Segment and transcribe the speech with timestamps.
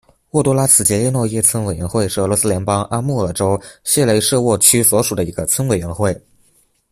[0.31, 6.19] 沃多拉兹杰利诺耶村委员会是俄罗斯联邦阿穆尔州谢雷舍沃区所属的一个村委员会。